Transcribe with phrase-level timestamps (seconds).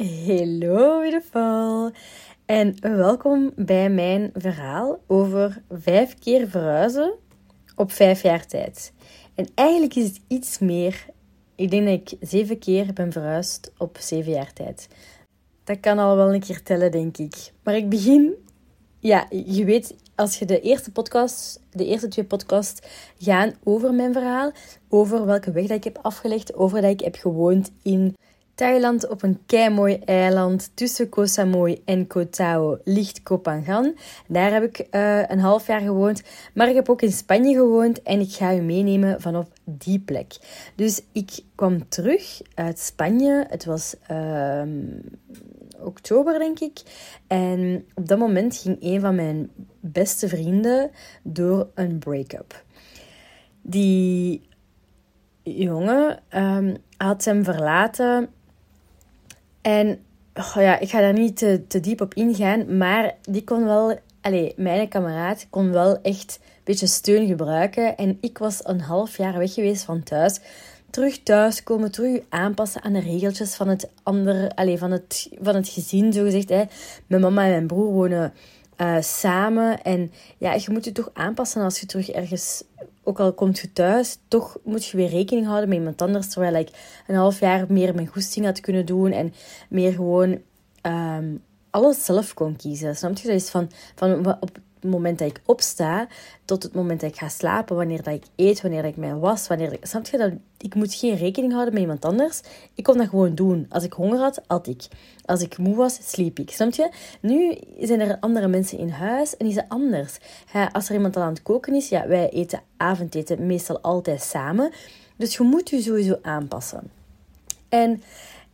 [0.00, 1.90] Hello beautiful
[2.46, 7.14] en welkom bij mijn verhaal over vijf keer verhuizen
[7.76, 8.92] op vijf jaar tijd.
[9.34, 11.06] En eigenlijk is het iets meer.
[11.54, 14.88] Ik denk dat ik zeven keer ben verhuisd op zeven jaar tijd.
[15.64, 17.52] Dat kan al wel een keer tellen, denk ik.
[17.62, 18.34] Maar ik begin,
[18.98, 22.80] ja, je weet, als je de eerste podcast, de eerste twee podcasts
[23.18, 24.52] gaan over mijn verhaal,
[24.88, 28.16] over welke weg dat ik heb afgelegd, over dat ik heb gewoond in
[28.58, 33.94] Thailand op een keimooi eiland tussen Koh Samui en Koh Tao ligt Koh Phangan.
[34.26, 36.22] Daar heb ik uh, een half jaar gewoond.
[36.54, 40.36] Maar ik heb ook in Spanje gewoond en ik ga u meenemen vanaf die plek.
[40.74, 43.46] Dus ik kwam terug uit Spanje.
[43.48, 44.62] Het was uh,
[45.80, 46.80] oktober, denk ik.
[47.26, 50.90] En op dat moment ging een van mijn beste vrienden
[51.22, 52.64] door een break-up.
[53.62, 54.48] Die
[55.42, 58.28] jongen um, had hem verlaten
[59.62, 59.98] en
[60.34, 63.98] oh ja, ik ga daar niet te, te diep op ingaan, maar die kon wel,
[64.20, 67.96] allez, mijn kameraad kon wel echt een beetje steun gebruiken.
[67.96, 70.40] En ik was een half jaar weg geweest van thuis.
[70.90, 75.54] Terug thuis komen, terug aanpassen aan de regeltjes van het andere, allez, van het, van
[75.54, 76.48] het gezin, zo gezegd.
[76.48, 76.64] Hè.
[77.06, 78.32] Mijn mama en mijn broer wonen
[78.78, 79.82] uh, samen.
[79.82, 82.64] En ja, je moet je toch aanpassen als je terug ergens
[83.08, 86.28] ook al komt je thuis, toch moet je weer rekening houden met iemand anders.
[86.28, 86.68] Terwijl ik
[87.06, 89.34] een half jaar meer mijn goesting had kunnen doen en
[89.68, 90.38] meer gewoon
[90.82, 92.96] um, alles zelf kon kiezen.
[92.96, 93.26] Snap je?
[93.26, 96.06] Dat is van, van op het moment dat ik opsta
[96.44, 99.46] tot het moment dat ik ga slapen, wanneer dat ik eet, wanneer ik mij was,
[99.46, 102.40] wanneer ik, snap je dat ik moet geen rekening houden met iemand anders.
[102.74, 103.66] Ik kon dat gewoon doen.
[103.68, 104.86] Als ik honger had, at ik.
[105.24, 106.50] Als ik moe was, sliep ik.
[106.50, 106.90] Snap je?
[107.20, 110.18] Nu zijn er andere mensen in huis en is het anders.
[110.72, 114.72] als er iemand al aan het koken is, ja, wij eten avondeten meestal altijd samen.
[115.16, 116.90] Dus je moet je sowieso aanpassen.
[117.68, 118.02] En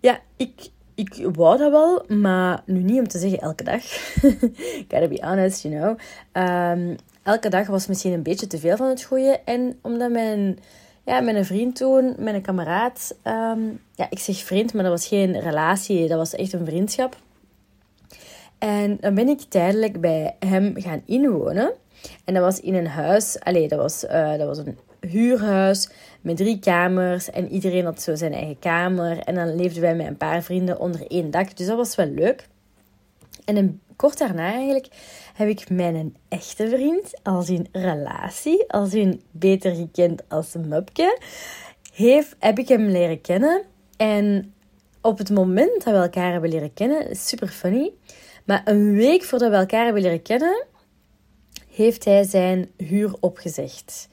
[0.01, 3.83] ja, ik, ik wou dat wel, maar nu niet om te zeggen elke dag.
[4.89, 5.99] Gotta be honest, you know.
[6.45, 9.41] Um, elke dag was misschien een beetje te veel van het goede.
[9.45, 10.59] En omdat mijn,
[11.05, 13.17] ja, mijn vriend toen, mijn kameraad...
[13.25, 16.09] Um, ja, ik zeg vriend, maar dat was geen relatie.
[16.09, 17.17] Dat was echt een vriendschap.
[18.59, 21.73] En dan ben ik tijdelijk bij hem gaan inwonen.
[22.25, 23.41] En dat was in een huis...
[23.41, 25.89] Allee, dat was, uh, dat was een huurhuis
[26.25, 27.31] met drie kamers.
[27.31, 29.19] En iedereen had zo zijn eigen kamer.
[29.19, 31.57] En dan leefden wij met een paar vrienden onder één dak.
[31.57, 32.49] Dus dat was wel leuk.
[33.45, 34.89] En een, kort daarna eigenlijk
[35.35, 40.85] heb ik mijn echte vriend, als in relatie, als in beter gekend als een
[41.93, 43.63] heeft, heb ik hem leren kennen.
[43.97, 44.55] En
[45.01, 47.93] op het moment dat we elkaar hebben leren kennen, super funny.
[48.45, 50.65] Maar een week voordat we elkaar hebben leren kennen,
[51.69, 54.09] heeft hij zijn huur opgezegd.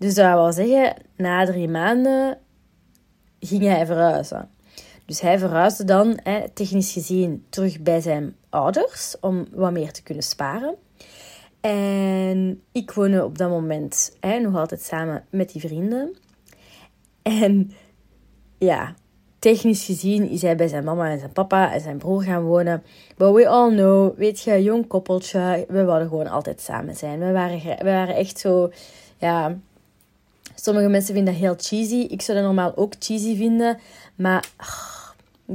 [0.00, 2.38] Dus dat wil zeggen, na drie maanden
[3.40, 4.50] ging hij verhuizen.
[5.06, 6.20] Dus hij verhuisde dan,
[6.54, 10.74] technisch gezien, terug bij zijn ouders om wat meer te kunnen sparen.
[11.60, 16.16] En ik woonde op dat moment hè, nog altijd samen met die vrienden.
[17.22, 17.72] En
[18.58, 18.94] ja,
[19.38, 22.82] technisch gezien is hij bij zijn mama en zijn papa en zijn broer gaan wonen.
[23.16, 27.18] But we all know, weet je, jong koppeltje, we wilden gewoon altijd samen zijn.
[27.18, 28.70] We waren, we waren echt zo,
[29.18, 29.58] ja,
[30.60, 32.06] Sommige mensen vinden dat heel cheesy.
[32.08, 33.78] Ik zou dat normaal ook cheesy vinden.
[34.14, 35.08] Maar, oh,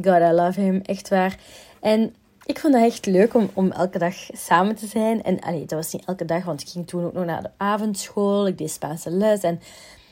[0.03, 0.81] god, I love him.
[0.81, 1.39] Echt waar.
[1.79, 5.23] En ik vond het echt leuk om, om elke dag samen te zijn.
[5.23, 7.51] En allee, dat was niet elke dag, want ik ging toen ook nog naar de
[7.57, 8.47] avondschool.
[8.47, 9.41] Ik deed Spaanse les.
[9.41, 9.53] En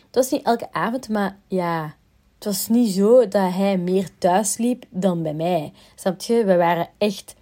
[0.06, 1.96] het was niet elke avond, maar ja...
[2.36, 5.74] Het was niet zo dat hij meer thuis liep dan bij mij.
[5.96, 6.44] Snap je?
[6.44, 7.36] We waren echt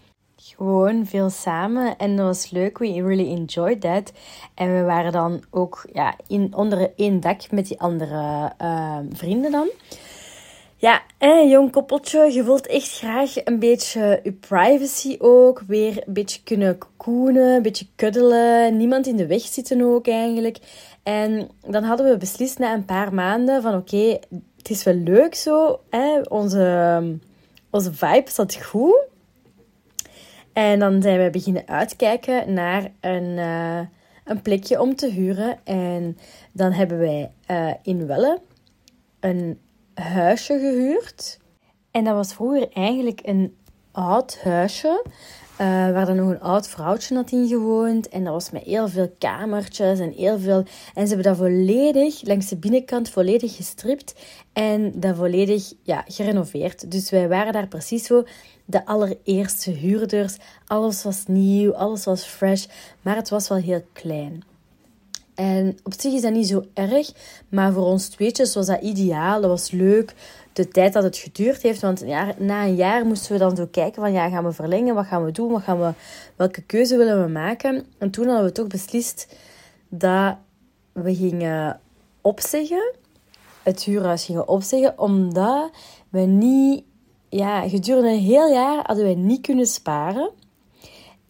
[0.61, 2.77] gewoon veel samen en dat was leuk.
[2.77, 4.11] We really enjoyed that.
[4.55, 9.51] En we waren dan ook ja, in, onder één dak met die andere uh, vrienden
[9.51, 9.69] dan.
[10.77, 12.33] Ja, een jong koppeltje.
[12.33, 15.63] Je voelt echt graag een beetje je privacy ook.
[15.67, 18.77] Weer een beetje kunnen koenen, een beetje kuddelen.
[18.77, 20.57] Niemand in de weg zitten ook eigenlijk.
[21.03, 24.19] En dan hadden we beslist na een paar maanden van oké,
[24.57, 25.79] het is wel leuk zo.
[26.29, 27.19] Onze,
[27.69, 29.09] onze vibe zat goed.
[30.53, 33.79] En dan zijn we beginnen uitkijken naar een, uh,
[34.23, 35.59] een plekje om te huren.
[35.63, 36.17] En
[36.51, 38.41] dan hebben wij uh, in Welle
[39.19, 39.59] een
[39.93, 41.39] huisje gehuurd.
[41.91, 43.55] En dat was vroeger eigenlijk een
[43.91, 45.05] oud huisje.
[45.61, 48.09] Uh, waar dan nog een oud vrouwtje had in gewoond.
[48.09, 50.63] En dat was met heel veel kamertjes en heel veel...
[50.93, 54.15] En ze hebben dat volledig, langs de binnenkant, volledig gestript.
[54.53, 56.91] En dat volledig ja, gerenoveerd.
[56.91, 58.23] Dus wij waren daar precies zo
[58.65, 60.37] de allereerste huurders.
[60.65, 62.65] Alles was nieuw, alles was fresh,
[63.01, 64.43] maar het was wel heel klein.
[65.41, 67.11] En op zich is dat niet zo erg,
[67.49, 70.13] maar voor ons tweetjes was dat ideaal, dat was leuk.
[70.53, 72.05] De tijd dat het geduurd heeft, want
[72.37, 75.25] na een jaar moesten we dan zo kijken van ja, gaan we verlengen, wat gaan
[75.25, 75.93] we doen, wat gaan we,
[76.35, 77.85] welke keuze willen we maken.
[77.97, 79.35] En toen hadden we toch beslist
[79.89, 80.35] dat
[80.91, 81.79] we gingen
[82.21, 82.93] opzeggen,
[83.63, 85.71] het huurhuis gingen opzeggen, omdat
[86.09, 86.83] we niet,
[87.29, 90.31] ja, gedurende een heel jaar hadden wij niet kunnen sparen.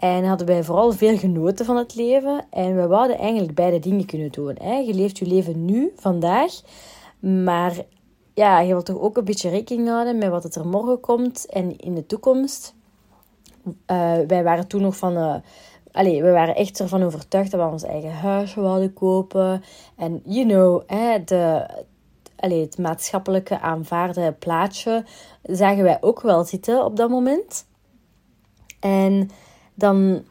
[0.01, 2.45] En hadden wij vooral veel genoten van het leven.
[2.49, 4.57] En we wouden eigenlijk beide dingen kunnen doen.
[4.85, 6.61] Je leeft je leven nu, vandaag.
[7.19, 7.73] Maar
[8.33, 11.77] ja, je wilt toch ook een beetje rekening houden met wat er morgen komt en
[11.77, 12.75] in de toekomst.
[13.65, 13.73] Uh,
[14.27, 15.13] wij waren toen nog van...
[15.17, 15.35] Uh,
[16.21, 19.63] we waren echt ervan overtuigd dat we ons eigen huisje wilden kopen.
[19.97, 20.81] En you know,
[21.25, 21.67] de,
[22.35, 25.05] allee, het maatschappelijke aanvaarde plaatje
[25.43, 27.65] zagen wij ook wel zitten op dat moment.
[28.79, 29.29] En
[29.73, 30.23] dan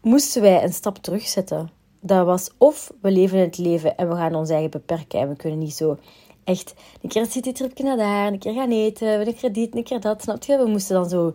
[0.00, 1.70] moesten wij een stap terugzetten.
[2.00, 5.36] Dat was of we leven het leven en we gaan ons eigen beperken en we
[5.36, 5.98] kunnen niet zo
[6.44, 9.84] echt een keer een citytripje naar daar, een keer gaan eten, een keer dit, een
[9.84, 10.56] keer dat, snap je?
[10.56, 11.34] We moesten dan zo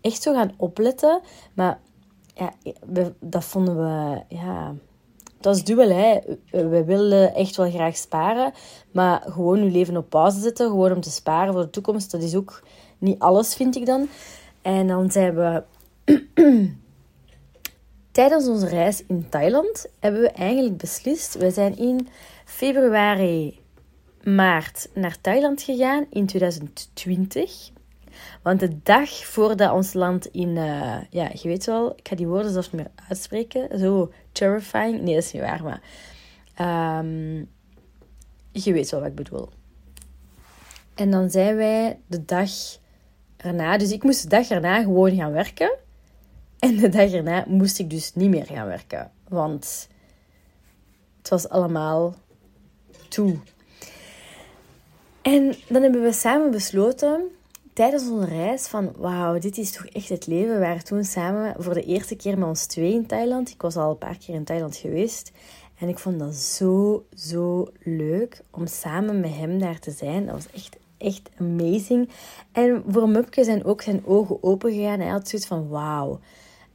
[0.00, 1.20] echt zo gaan opletten.
[1.54, 1.80] Maar
[2.34, 2.52] ja,
[3.20, 4.74] dat vonden we, ja,
[5.40, 6.18] dat is dubbel, hè.
[6.50, 8.52] We willen echt wel graag sparen,
[8.92, 12.22] maar gewoon je leven op pauze zetten, gewoon om te sparen voor de toekomst, dat
[12.22, 12.62] is ook
[12.98, 14.08] niet alles, vind ik dan.
[14.62, 15.62] En dan zijn we
[18.10, 21.34] tijdens onze reis in Thailand hebben we eigenlijk beslist.
[21.34, 22.08] We zijn in
[22.44, 23.60] februari,
[24.22, 27.70] maart naar Thailand gegaan in 2020.
[28.42, 32.26] Want de dag voordat ons land in, uh, ja, je weet wel, ik ga die
[32.26, 33.78] woorden zelfs niet meer uitspreken.
[33.78, 35.00] Zo terrifying.
[35.00, 35.80] Nee, dat is niet waar, maar
[36.98, 37.48] um,
[38.52, 39.48] je weet wel wat ik bedoel.
[40.94, 42.50] En dan zijn wij de dag
[43.36, 45.78] erna, dus ik moest de dag erna gewoon gaan werken.
[46.58, 49.10] En de dag erna moest ik dus niet meer gaan werken.
[49.28, 49.88] Want
[51.18, 52.14] het was allemaal
[53.08, 53.36] toe.
[55.22, 57.22] En dan hebben we samen besloten
[57.72, 60.54] tijdens onze reis van wauw, dit is toch echt het leven.
[60.54, 63.50] We waren toen samen voor de eerste keer met ons twee in Thailand.
[63.50, 65.32] Ik was al een paar keer in Thailand geweest.
[65.78, 70.26] En ik vond dat zo, zo leuk om samen met hem daar te zijn.
[70.26, 72.08] Dat was echt, echt amazing.
[72.52, 75.00] En voor Mupke zijn ook zijn ogen open gegaan.
[75.00, 76.20] Hij had zoiets van wauw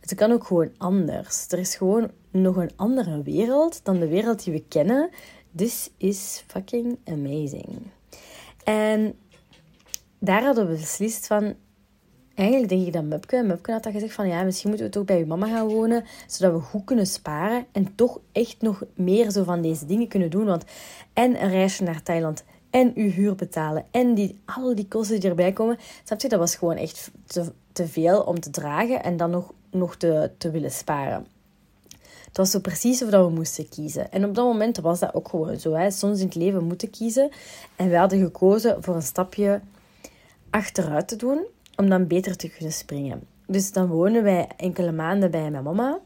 [0.10, 1.46] het kan ook gewoon anders.
[1.50, 5.10] Er is gewoon nog een andere wereld dan de wereld die we kennen.
[5.56, 7.68] This is fucking amazing.
[8.64, 9.16] En
[10.20, 11.56] daar hadden we beslist van...
[12.36, 13.44] Eigenlijk denk ik dat Mupke...
[13.44, 14.28] Mupke had dat gezegd van...
[14.28, 16.04] Ja, misschien moeten we toch bij je mama gaan wonen.
[16.28, 17.66] Zodat we goed kunnen sparen.
[17.72, 20.46] En toch echt nog meer zo van deze dingen kunnen doen.
[20.46, 20.64] Want
[21.14, 25.30] en een reisje naar Thailand en uw huur betalen en die, al die kosten die
[25.30, 25.78] erbij komen.
[26.04, 30.31] Dat was gewoon echt te, te veel om te dragen en dan nog nog te,
[30.38, 31.28] te willen sparen.
[32.25, 34.12] Het was zo precies of dat we moesten kiezen.
[34.12, 35.74] En op dat moment was dat ook gewoon zo.
[35.74, 35.92] Hè.
[35.92, 37.30] Soms in het leven moeten kiezen.
[37.75, 39.62] En we hadden gekozen voor een stapje
[40.50, 43.28] achteruit te doen, om dan beter te kunnen springen.
[43.48, 46.00] Dus dan wonen wij enkele maanden bij mijn mama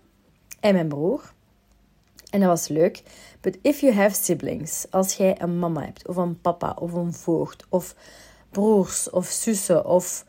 [0.59, 1.33] en mijn broer.
[2.29, 3.03] En dat was leuk.
[3.41, 7.13] But if you have siblings, als jij een mama hebt, of een papa, of een
[7.13, 7.95] voogd, of
[8.49, 10.25] broers, of zussen, of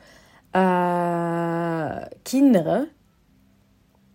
[0.53, 2.89] uh, kinderen,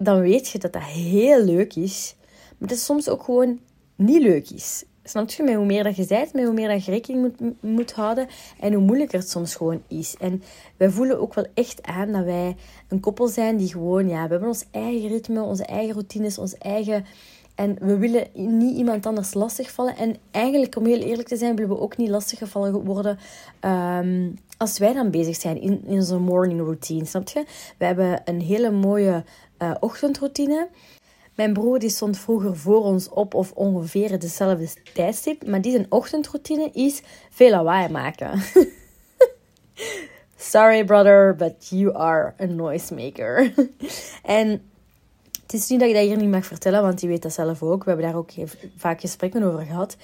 [0.03, 2.15] dan weet je dat dat heel leuk is.
[2.57, 3.59] Maar dat het soms ook gewoon
[3.95, 4.83] niet leuk is.
[5.03, 5.43] Snap je?
[5.43, 8.27] Met hoe meer dat je bent, met hoe meer dat je rekening moet, moet houden
[8.59, 10.15] en hoe moeilijker het soms gewoon is.
[10.19, 10.43] En
[10.77, 12.55] wij voelen ook wel echt aan dat wij
[12.87, 16.57] een koppel zijn die gewoon, ja, we hebben ons eigen ritme, onze eigen routines, onze
[16.57, 17.05] eigen...
[17.55, 19.97] En we willen niet iemand anders lastigvallen.
[19.97, 23.17] En eigenlijk, om heel eerlijk te zijn, willen we ook niet lastiggevallen worden
[23.59, 27.05] ehm, als wij dan bezig zijn in, in onze morning routine.
[27.05, 27.43] Snap je?
[27.77, 29.23] We hebben een hele mooie
[29.59, 30.69] uh, ochtendroutine.
[31.35, 35.47] Mijn broer die stond vroeger voor ons op of ongeveer dezelfde tijdstip.
[35.47, 38.41] Maar die zijn ochtendroutine is veel lawaai maken.
[40.37, 43.53] Sorry brother, but you are a noisemaker.
[44.23, 44.61] en
[45.41, 47.63] het is niet dat ik dat hier niet mag vertellen, want die weet dat zelf
[47.63, 47.83] ook.
[47.83, 48.31] We hebben daar ook
[48.77, 49.97] vaak gesprekken over gehad.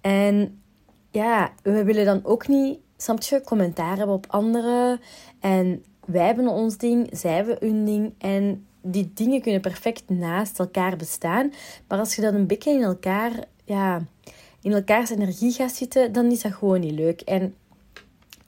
[0.00, 0.62] En
[1.10, 5.00] ja, we willen dan ook niet, snap je, commentaar hebben op anderen.
[5.40, 8.14] En wij hebben ons ding, zij hebben hun ding.
[8.18, 11.52] En die dingen kunnen perfect naast elkaar bestaan.
[11.88, 13.32] Maar als je dan een beetje in elkaar,
[13.64, 14.02] ja,
[14.62, 17.20] in elkaars energie gaat zitten, dan is dat gewoon niet leuk.
[17.20, 17.54] En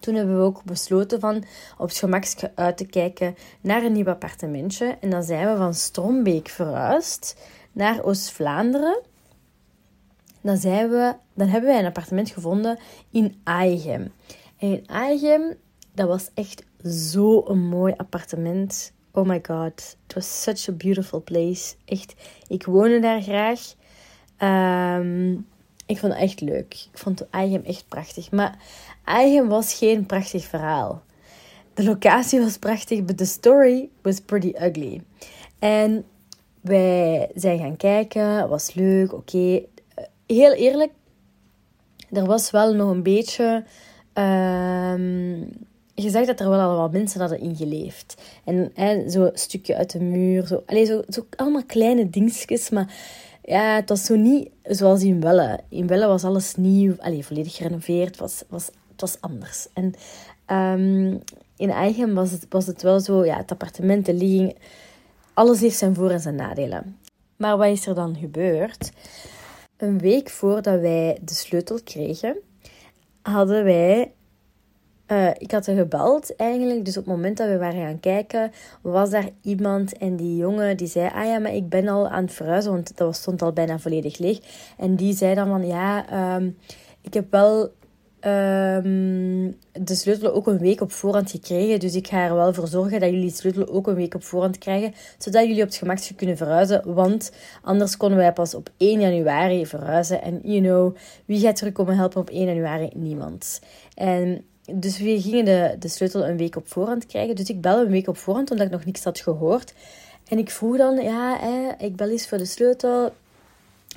[0.00, 1.37] toen hebben we ook besloten van
[1.78, 4.96] op het gemakje uit te kijken naar een nieuw appartementje.
[5.00, 7.37] En dan zijn we van Strombeek verhuisd
[7.72, 9.00] naar Oost-Vlaanderen.
[10.40, 12.78] Dan, zijn we, dan hebben wij een appartement gevonden
[13.10, 14.12] in Aigem.
[14.56, 15.56] En in Aigem,
[15.94, 18.92] dat was echt zo'n mooi appartement.
[19.12, 19.73] Oh my god,
[20.07, 21.75] it was such a beautiful place.
[21.85, 22.14] Echt,
[22.49, 23.61] ik woonde daar graag.
[24.37, 25.33] Ehm,
[25.87, 26.88] ik vond het echt leuk.
[26.93, 28.31] Ik vond Eigenm echt prachtig.
[28.31, 28.59] Maar
[29.05, 31.02] Eigenm was geen prachtig verhaal.
[31.75, 35.02] De locatie was prachtig, but the story was pretty ugly.
[35.59, 36.05] En
[36.61, 39.62] wij zijn gaan kijken, was leuk, oké.
[40.26, 40.93] Heel eerlijk,
[42.11, 43.64] er was wel nog een beetje...
[44.14, 45.69] Um,
[46.02, 48.23] je zag dat er wel al wat mensen hadden ingeleefd.
[48.45, 50.47] En, en zo'n stukje uit de muur.
[50.47, 52.95] Zo, allez, zo, zo allemaal kleine dingetjes, maar
[53.42, 55.61] ja, het was zo niet zoals in Welle.
[55.69, 58.16] In Welle was alles nieuw, allez, volledig gerenoveerd.
[58.16, 59.66] Was, was, het was anders.
[59.73, 59.95] En
[60.57, 61.21] um,
[61.57, 64.57] in Eigen was het, was het wel zo, ja, het appartement, de ligging,
[65.35, 66.99] alles heeft zijn voor- en zijn nadelen.
[67.37, 68.90] Maar wat is er dan gebeurd?
[69.76, 72.37] Een week voordat wij de sleutel kregen,
[73.23, 74.12] hadden wij
[75.12, 76.85] uh, ik had er gebeld eigenlijk.
[76.85, 79.99] Dus op het moment dat we waren gaan kijken, was daar iemand.
[79.99, 82.73] En die jongen die zei: Ah ja, maar ik ben al aan het verhuizen.
[82.73, 84.38] Want dat stond al bijna volledig leeg.
[84.79, 86.05] En die zei dan van: Ja,
[86.37, 86.57] um,
[87.00, 87.73] ik heb wel
[88.25, 91.81] um, de sleutel ook een week op voorhand gekregen.
[91.81, 94.25] Dus ik ga er wel voor zorgen dat jullie de sleutel ook een week op
[94.25, 94.95] voorhand krijgen.
[95.19, 96.95] Zodat jullie op het gemakje kunnen verhuizen.
[96.95, 100.23] Want anders konden wij pas op 1 januari verhuizen.
[100.23, 102.90] En you know, wie gaat terugkomen helpen op 1 januari?
[102.95, 103.61] Niemand.
[103.95, 107.36] En dus we gingen de, de sleutel een week op voorhand krijgen.
[107.36, 109.74] Dus ik bel een week op voorhand, omdat ik nog niks had gehoord.
[110.28, 111.38] En ik vroeg dan, ja,
[111.78, 113.12] ik bel eens voor de sleutel.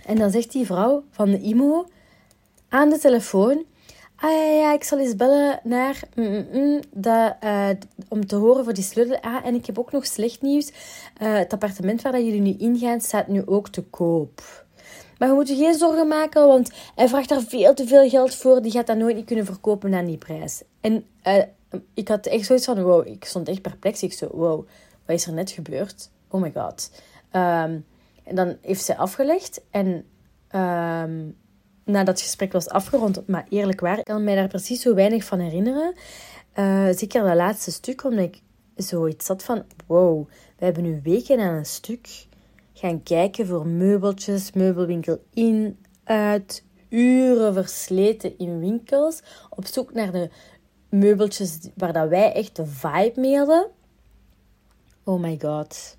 [0.05, 1.85] En dan zegt die vrouw van de IMO
[2.69, 3.65] aan de telefoon...
[4.15, 5.99] Ah ja, ik zal eens bellen naar...
[6.15, 6.81] Mm, mm, mm
[7.43, 7.69] uh,
[8.07, 9.19] om te horen voor die sleutel.
[9.21, 10.71] Ah, en ik heb ook nog slecht nieuws.
[11.21, 14.62] Uh, het appartement waar dat jullie nu ingaan, staat nu ook te koop.
[15.23, 18.35] Maar je moet je geen zorgen maken, want hij vraagt daar veel te veel geld
[18.35, 18.61] voor.
[18.61, 20.63] Die gaat dat nooit niet kunnen verkopen naar die prijs.
[20.81, 21.43] En uh,
[21.93, 24.03] ik had echt zoiets van, wow, ik stond echt perplex.
[24.03, 24.67] Ik zo, wow,
[25.05, 26.09] wat is er net gebeurd?
[26.27, 26.91] Oh my god.
[27.31, 27.85] Um,
[28.23, 29.87] en dan heeft zij afgelegd en
[30.55, 31.37] um,
[31.83, 35.23] nadat het gesprek was afgerond, maar eerlijk waar, ik kan mij daar precies zo weinig
[35.23, 35.93] van herinneren.
[36.55, 38.41] Uh, zeker dat laatste stuk, omdat ik
[38.75, 40.27] zoiets had van, wow,
[40.57, 42.07] we hebben nu weken aan een stuk
[42.83, 50.29] gaan kijken voor meubeltjes, meubelwinkel in, uit, uren versleten in winkels, op zoek naar de
[50.89, 53.67] meubeltjes waar dat wij echt de vibe mee.
[55.03, 55.97] Oh my god.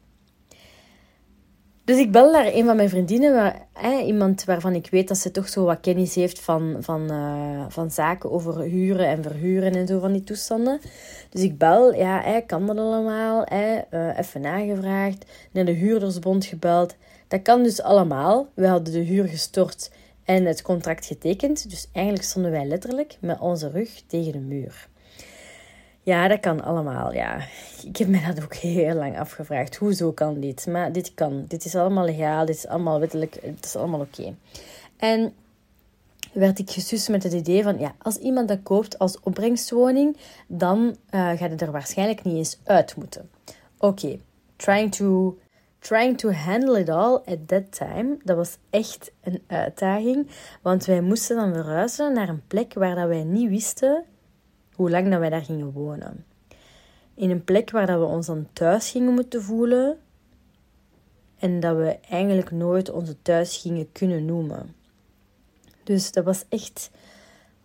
[1.85, 3.67] Dus ik bel naar een van mijn vriendinnen, waar,
[4.05, 7.91] iemand waarvan ik weet dat ze toch zo wat kennis heeft van, van, uh, van
[7.91, 10.81] zaken over huren en verhuren en zo van die toestanden.
[11.31, 13.47] Dus ik bel, ja, hè, kan dat allemaal?
[13.53, 16.95] Uh, even nagevraagd, naar de huurdersbond gebeld.
[17.29, 18.49] Dat kan dus allemaal.
[18.55, 19.91] We hadden de huur gestort
[20.25, 21.71] en het contract getekend.
[21.71, 24.89] Dus eigenlijk stonden wij letterlijk met onze rug tegen de muur.
[26.05, 27.39] Ja, dat kan allemaal, ja.
[27.85, 29.77] Ik heb me dat ook heel lang afgevraagd.
[29.77, 30.67] Hoezo kan dit?
[30.67, 31.45] Maar dit kan.
[31.49, 32.47] Dit is allemaal legaal.
[32.47, 33.39] Dit is allemaal wettelijk.
[33.43, 34.35] Het is allemaal oké.
[34.97, 35.33] En
[36.33, 40.97] werd ik gesust met het idee van, ja, als iemand dat koopt als opbrengstwoning, dan
[41.11, 43.31] uh, gaat het er waarschijnlijk niet eens uit moeten.
[43.79, 44.19] Oké,
[44.57, 45.39] trying to
[45.79, 50.29] trying to handle it all at that time, dat was echt een uitdaging.
[50.63, 54.05] Want wij moesten dan verhuizen naar een plek waar dat wij niet wisten
[54.75, 56.25] hoe lang dat wij daar gingen wonen.
[57.15, 59.99] In een plek waar dat we ons dan thuis gingen moeten voelen
[61.39, 64.75] en dat we eigenlijk nooit onze thuis gingen kunnen noemen.
[65.83, 66.91] Dus dat was echt,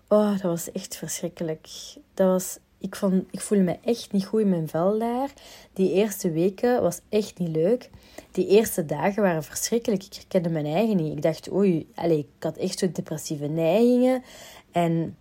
[0.07, 1.67] oh, dat was echt verschrikkelijk.
[2.13, 5.33] Dat was, ik, vond, ik voelde me echt niet goed in mijn vel daar.
[5.73, 7.89] Die eerste weken was echt niet leuk.
[8.31, 10.03] Die eerste dagen waren verschrikkelijk.
[10.03, 11.15] Ik herkende mijn eigen niet.
[11.15, 14.23] Ik dacht, oei, allez, ik had echt zo depressieve neigingen.
[14.71, 15.17] En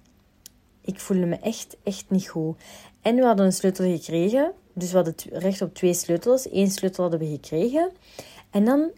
[0.89, 2.57] ik voelde me echt, echt niet goed.
[3.03, 4.53] En we hadden een sleutel gekregen.
[4.73, 6.49] Dus we hadden recht op twee sleutels.
[6.53, 7.91] Eén sleutel hadden we gekregen.
[8.51, 8.91] En dan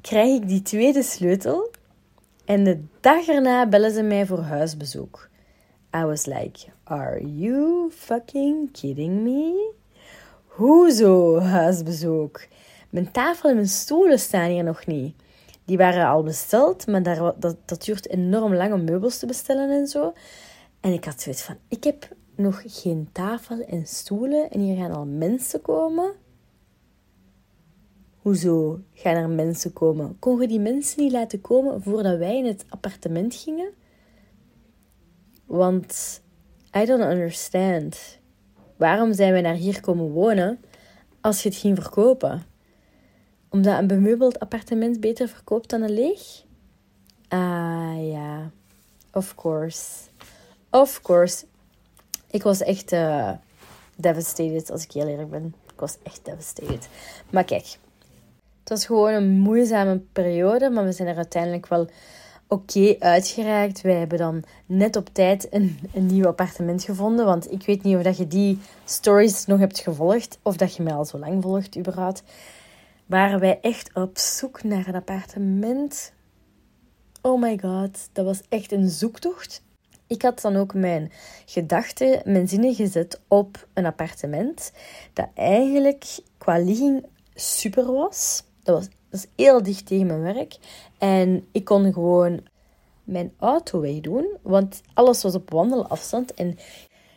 [0.00, 1.70] krijg ik die tweede sleutel.
[2.44, 5.28] En de dag erna bellen ze mij voor huisbezoek.
[5.96, 9.72] I was like, are you fucking kidding me?
[10.46, 12.46] Hoezo huisbezoek?
[12.90, 15.14] Mijn tafel en mijn stoelen staan hier nog niet.
[15.64, 19.70] Die waren al besteld, maar daar, dat, dat duurt enorm lang om meubels te bestellen
[19.70, 20.12] en zo.
[20.80, 24.92] En ik had zoiets van, ik heb nog geen tafel en stoelen en hier gaan
[24.92, 26.12] al mensen komen.
[28.16, 30.18] Hoezo gaan er mensen komen?
[30.18, 33.70] Kon je die mensen niet laten komen voordat wij in het appartement gingen?
[35.46, 36.22] Want
[36.76, 38.18] I don't understand.
[38.76, 40.60] Waarom zijn wij naar hier komen wonen
[41.20, 42.42] als je het ging verkopen?
[43.48, 46.44] Omdat een bemeubeld appartement beter verkoopt dan een leeg?
[47.28, 48.50] Ah ja,
[49.12, 50.09] of course.
[50.70, 51.44] Of course.
[52.30, 53.30] Ik was echt uh,
[53.96, 55.54] devastated, als ik heel eerlijk ben.
[55.72, 56.88] Ik was echt devastated.
[57.30, 57.64] Maar kijk,
[58.60, 61.88] het was gewoon een moeizame periode, maar we zijn er uiteindelijk wel
[62.48, 63.80] oké uitgeraakt.
[63.80, 67.24] Wij hebben dan net op tijd een, een nieuw appartement gevonden.
[67.24, 70.38] Want ik weet niet of dat je die stories nog hebt gevolgd.
[70.42, 72.22] Of dat je mij al zo lang volgt, überhaupt.
[73.06, 76.12] Waren wij echt op zoek naar een appartement.
[77.22, 79.62] Oh my god, dat was echt een zoektocht.
[80.10, 81.12] Ik had dan ook mijn
[81.46, 84.72] gedachten, mijn zinnen gezet op een appartement.
[85.12, 88.42] Dat eigenlijk qua ligging super was.
[88.62, 90.56] Dat was heel dicht tegen mijn werk.
[90.98, 92.40] En ik kon gewoon
[93.04, 96.34] mijn auto wegdoen, want alles was op wandelafstand.
[96.34, 96.58] En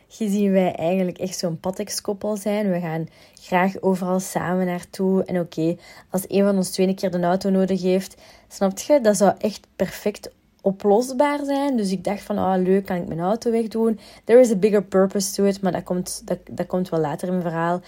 [0.08, 3.06] gezien wij eigenlijk echt zo'n patekskoppel zijn, we gaan
[3.40, 5.24] graag overal samen naartoe.
[5.24, 5.76] En oké,
[6.10, 9.66] als een van ons twee keer de auto nodig heeft, snap je, dat zou echt
[9.76, 10.30] perfect
[10.64, 11.76] oplosbaar zijn.
[11.76, 13.98] Dus ik dacht van, oh leuk, kan ik mijn auto wegdoen.
[14.24, 17.28] There is a bigger purpose to it, maar dat komt, dat, dat komt wel later
[17.28, 17.80] in het verhaal.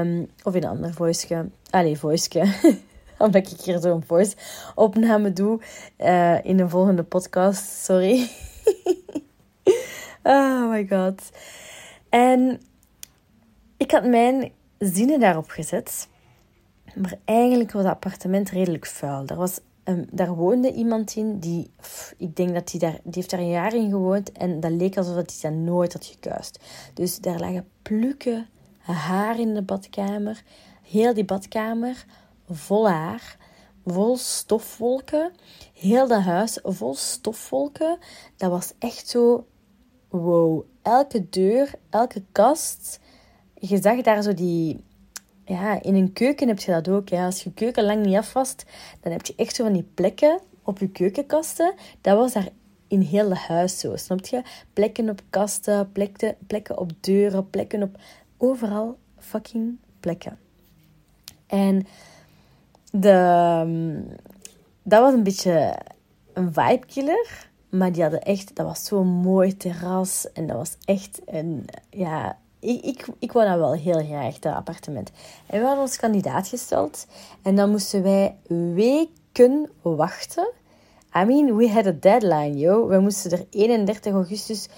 [0.00, 1.48] Um, of in een ander voice.
[1.70, 2.28] Allee, voice.
[3.18, 4.36] omdat ik hier zo'n voice
[4.74, 5.60] opname doe
[5.98, 7.84] uh, in de volgende podcast.
[7.84, 8.28] Sorry.
[10.22, 11.30] oh my god.
[12.08, 12.60] En
[13.76, 16.08] ik had mijn zinnen daarop gezet.
[16.94, 19.26] Maar eigenlijk was het appartement redelijk vuil.
[19.26, 21.70] Er was, um, daar woonde iemand in die,
[22.16, 24.96] ik denk dat die daar, die heeft daar een jaar in gewoond en dat leek
[24.96, 26.58] alsof hij dat nooit had gekuist.
[26.94, 28.46] Dus daar lagen plukken
[28.78, 30.42] haar in de badkamer.
[30.82, 32.04] Heel die badkamer
[32.48, 33.36] vol haar,
[33.84, 35.32] vol stofwolken.
[35.72, 37.98] Heel dat huis vol stofwolken.
[38.36, 39.46] Dat was echt zo,
[40.08, 40.64] wow.
[40.82, 43.00] Elke deur, elke kast.
[43.54, 44.84] Je zag daar zo die,
[45.44, 47.08] ja, in een keuken heb je dat ook.
[47.08, 47.24] Ja.
[47.24, 48.64] Als je keuken lang niet afwast,
[49.00, 51.74] dan heb je echt zo van die plekken op je keukenkasten.
[52.00, 52.48] Dat was daar
[52.88, 54.42] in heel het huis zo, snap je?
[54.72, 57.96] Plekken op kasten, plekken, plekken op deuren, plekken op...
[58.36, 60.38] Overal fucking plekken.
[61.46, 61.86] En
[62.90, 64.00] de, ehm,
[64.82, 65.78] dat was een beetje
[66.32, 67.50] een vibe killer.
[67.68, 70.32] Maar die hadden echt, dat was zo'n mooi terras.
[70.32, 74.54] En dat was echt een, ja, ik, ik, ik wou dat wel heel graag, dat
[74.54, 75.10] appartement.
[75.46, 77.06] En we hadden ons kandidaat gesteld.
[77.42, 78.36] En dan moesten wij
[78.74, 80.50] weken wachten.
[81.16, 82.86] I mean, we had a deadline, yo.
[82.86, 84.68] We moesten er 31 augustus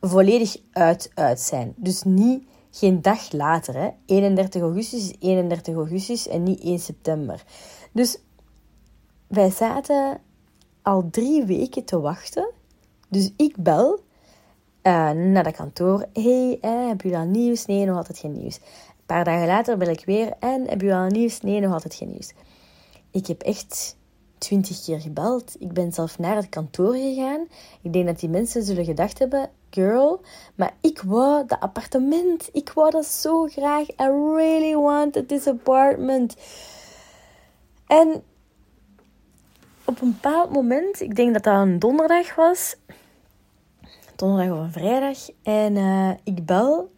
[0.00, 1.74] volledig uit, uit zijn.
[1.76, 3.74] Dus niet geen dag later.
[3.74, 3.88] Hè.
[4.06, 7.44] 31 augustus is 31 augustus en niet 1 september.
[7.92, 8.18] Dus
[9.26, 10.20] wij zaten
[10.82, 12.50] al drie weken te wachten.
[13.08, 14.00] Dus ik bel
[14.88, 16.04] uh, naar de kantoor.
[16.12, 17.66] hey, eh, heb je al nieuws?
[17.66, 18.56] Nee, nog altijd geen nieuws.
[18.56, 20.32] Een paar dagen later bel ik weer.
[20.38, 21.40] En heb je al nieuws?
[21.40, 22.32] Nee, nog altijd geen nieuws.
[23.10, 23.96] Ik heb echt
[24.38, 25.56] twintig keer gebeld.
[25.58, 27.46] Ik ben zelf naar het kantoor gegaan.
[27.82, 30.20] Ik denk dat die mensen zullen gedacht hebben: girl,
[30.54, 32.48] maar ik wou dat appartement.
[32.52, 33.88] Ik wou dat zo graag.
[33.88, 36.36] I really wanted this apartment.
[37.86, 38.22] En
[39.84, 42.76] op een bepaald moment, ik denk dat dat een donderdag was,
[44.18, 46.90] donderdag of een vrijdag, en uh, ik bel.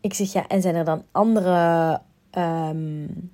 [0.00, 2.00] Ik zeg ja, en zijn er dan andere
[2.38, 3.32] um,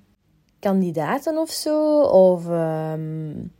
[0.59, 2.01] kandidaten of zo?
[2.01, 3.53] Of, um...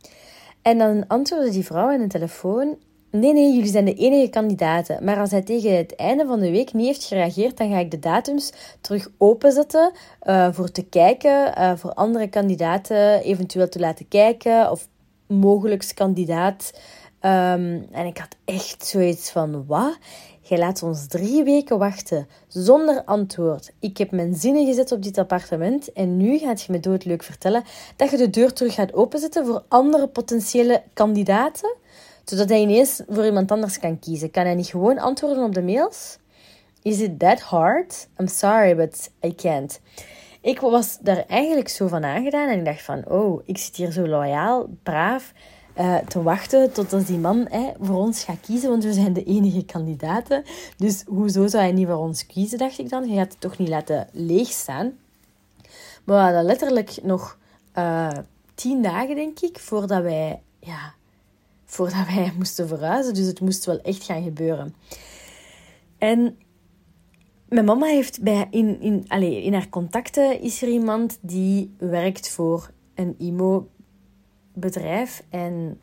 [0.62, 2.76] En dan antwoordde die vrouw aan de telefoon:
[3.10, 5.04] Nee, nee, jullie zijn de enige kandidaten.
[5.04, 7.90] Maar als hij tegen het einde van de week niet heeft gereageerd, dan ga ik
[7.90, 14.08] de datums terug openzetten uh, voor te kijken, uh, voor andere kandidaten eventueel te laten
[14.08, 14.88] kijken of
[15.26, 16.72] mogelijks kandidaat.
[17.26, 19.98] Um, en ik had echt zoiets van, wat?
[20.40, 23.72] Jij laat ons drie weken wachten zonder antwoord.
[23.80, 27.62] Ik heb mijn zinnen gezet op dit appartement en nu gaat je me doodleuk vertellen
[27.96, 31.74] dat je de deur terug gaat openzetten voor andere potentiële kandidaten,
[32.24, 34.30] zodat hij ineens voor iemand anders kan kiezen.
[34.30, 36.18] Kan hij niet gewoon antwoorden op de mails?
[36.82, 38.08] Is it that hard?
[38.20, 39.80] I'm sorry, but I can't.
[40.40, 43.92] Ik was daar eigenlijk zo van aangedaan en ik dacht van, oh, ik zit hier
[43.92, 45.32] zo loyaal, braaf
[45.78, 47.48] uh, te wachten totdat die man
[47.80, 50.44] voor ons gaat kiezen, want we zijn de enige kandidaten.
[50.76, 53.08] Dus hoezo zou hij niet voor ons kiezen, dacht ik dan.
[53.08, 54.92] Je gaat het toch niet laten leegstaan.
[56.04, 57.38] Maar we hadden letterlijk nog
[57.78, 58.10] uh,
[58.54, 60.94] tien dagen, denk ik, voordat wij, ja,
[61.64, 63.14] voordat wij moesten verhuizen.
[63.14, 64.74] Dus het moest wel echt gaan gebeuren.
[65.98, 66.38] En
[67.48, 72.30] mijn mama heeft bij, in, in, allez, in haar contacten is er iemand die werkt
[72.30, 73.68] voor een IMO
[74.54, 75.22] bedrijf.
[75.30, 75.80] En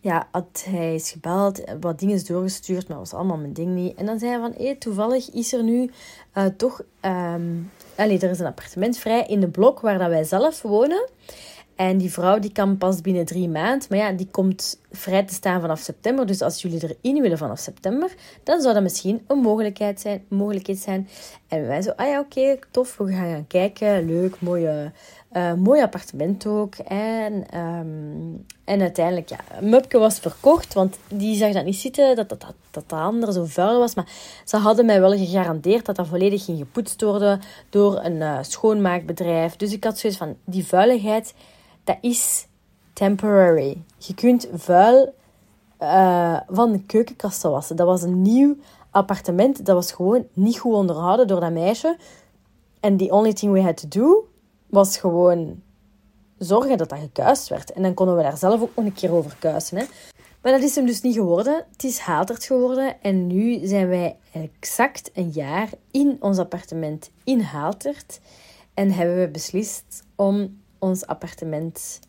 [0.00, 3.94] ja, had hij is gebeld, wat dingen is doorgestuurd, maar was allemaal mijn ding niet.
[3.94, 5.90] En dan zei hij van, toevallig is er nu
[6.34, 6.82] uh, toch...
[7.02, 11.08] Um, er is een appartement vrij in de blok waar dat wij zelf wonen.
[11.78, 13.86] En die vrouw die kan pas binnen drie maanden.
[13.88, 16.26] Maar ja, die komt vrij te staan vanaf september.
[16.26, 20.24] Dus als jullie erin willen vanaf september, dan zou dat misschien een mogelijkheid zijn.
[20.28, 21.08] mogelijkheid zijn.
[21.48, 24.06] En wij zo, ah ja, oké, tof, we gaan gaan kijken.
[24.06, 24.92] Leuk, mooie
[25.32, 26.74] Uh, mooi appartement ook.
[26.74, 32.28] En, ehm, en uiteindelijk, ja, Mupke was verkocht, want die zag dat niet zitten, dat
[32.28, 33.94] dat, dat, dat de andere zo vuil was.
[33.94, 34.08] Maar
[34.44, 39.56] ze hadden mij wel gegarandeerd dat dat volledig ging gepoetst worden door een uh, schoonmaakbedrijf.
[39.56, 41.34] Dus ik had zoiets van, die vuiligheid,
[41.84, 42.46] dat is
[42.92, 43.82] temporary.
[43.98, 45.14] Je kunt vuil
[45.82, 47.76] uh, van de keukenkasten wassen.
[47.76, 48.56] Dat was een nieuw
[48.90, 51.96] appartement, dat was gewoon niet goed onderhouden door dat meisje.
[52.80, 54.28] En the only thing we had to do
[54.68, 55.62] was gewoon
[56.38, 57.72] zorgen dat dat gekuist werd.
[57.72, 59.78] En dan konden we daar zelf ook nog een keer over kuisen.
[59.78, 59.84] Hè.
[60.42, 61.64] Maar dat is hem dus niet geworden.
[61.72, 63.02] Het is Hatert geworden.
[63.02, 68.20] En nu zijn wij exact een jaar in ons appartement in Hatert.
[68.74, 72.00] En hebben we beslist om ons appartement,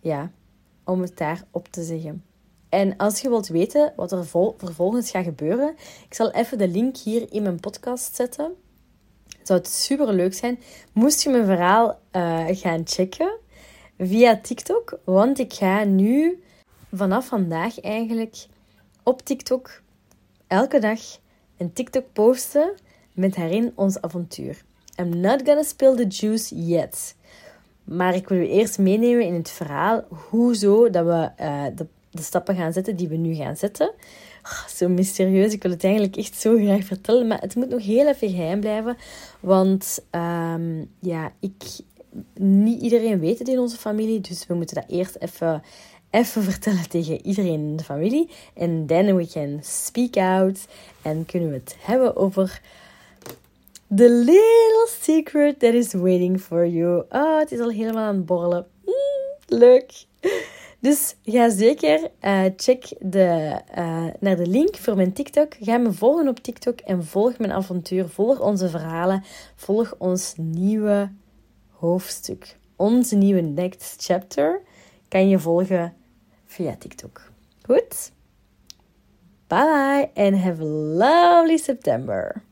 [0.00, 0.30] ja,
[0.84, 2.24] om het daar op te zeggen.
[2.68, 5.74] En als je wilt weten wat er vervolgens gaat gebeuren,
[6.08, 8.56] ik zal even de link hier in mijn podcast zetten
[9.42, 10.58] zou het super leuk zijn.
[10.92, 13.30] Moest je mijn verhaal uh, gaan checken
[13.98, 14.98] via TikTok.
[15.04, 16.42] Want ik ga nu
[16.92, 18.46] vanaf vandaag eigenlijk
[19.02, 19.82] op TikTok
[20.46, 21.00] elke dag
[21.56, 22.74] een TikTok posten
[23.12, 24.62] met daarin ons avontuur.
[25.00, 27.16] I'm not gonna spill the juice yet.
[27.84, 32.22] Maar ik wil u eerst meenemen in het verhaal hoezo dat we uh, de, de
[32.22, 33.92] stappen gaan zetten die we nu gaan zetten.
[34.68, 35.52] Zo mysterieus.
[35.52, 37.26] Ik wil het eigenlijk echt zo graag vertellen.
[37.26, 38.96] Maar het moet nog heel even geheim blijven.
[39.40, 41.62] Want ehm, ja, ik,
[42.38, 44.20] niet iedereen weet het in onze familie.
[44.20, 45.62] Dus we moeten dat eerst even,
[46.10, 48.30] even vertellen tegen iedereen in de familie.
[48.54, 50.66] En then we can speak out.
[51.02, 52.60] En kunnen we het hebben over
[53.94, 57.04] the little secret that is waiting for you.
[57.10, 58.66] Oh, het is al helemaal aan het borrelen.
[58.84, 59.92] Mm, leuk.
[60.86, 65.54] Dus ga zeker uh, check de, uh, naar de link voor mijn TikTok.
[65.60, 68.08] Ga me volgen op TikTok en volg mijn avontuur.
[68.08, 69.24] Volg onze verhalen.
[69.54, 71.10] Volg ons nieuwe
[71.70, 72.56] hoofdstuk.
[72.76, 74.62] Onze nieuwe next chapter
[75.08, 75.94] kan je volgen
[76.44, 77.30] via TikTok.
[77.62, 78.12] Goed?
[79.46, 82.42] Bye and have a lovely September.